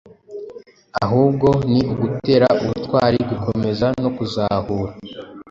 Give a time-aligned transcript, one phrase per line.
[1.03, 4.93] ahubwo ni ugutera ubutwari, gukomeza no kuzahura.